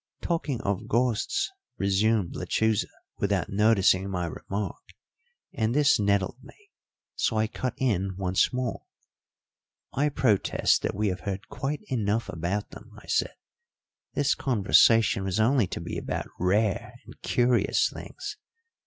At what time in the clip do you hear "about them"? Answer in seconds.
12.29-12.93